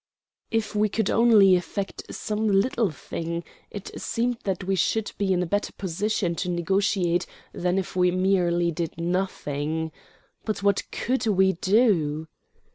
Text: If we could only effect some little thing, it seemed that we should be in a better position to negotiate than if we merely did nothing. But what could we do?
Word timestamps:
If 0.49 0.73
we 0.75 0.89
could 0.89 1.11
only 1.11 1.55
effect 1.55 2.01
some 2.09 2.47
little 2.47 2.89
thing, 2.89 3.43
it 3.69 4.01
seemed 4.01 4.39
that 4.45 4.63
we 4.63 4.73
should 4.75 5.11
be 5.19 5.31
in 5.31 5.43
a 5.43 5.45
better 5.45 5.71
position 5.73 6.33
to 6.37 6.49
negotiate 6.49 7.27
than 7.53 7.77
if 7.77 7.95
we 7.95 8.09
merely 8.09 8.71
did 8.71 8.97
nothing. 8.97 9.91
But 10.43 10.63
what 10.63 10.89
could 10.91 11.27
we 11.27 11.53
do? 11.53 12.27